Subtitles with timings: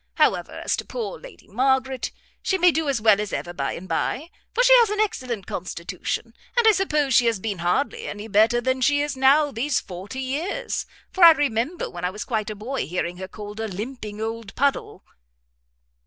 [0.15, 2.09] However, as to poor Lady Margaret,
[2.41, 5.45] she may do as well as ever by and bye, for she has an excellent
[5.45, 9.79] constitution, and I suppose she has been hardly any better than she is now these
[9.79, 13.67] forty years, for I remember when I was quite a boy hearing her called a
[13.67, 15.03] limping old puddle."